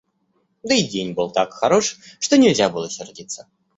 [0.63, 3.47] Да и день был так хорош, что нельзя было сердиться.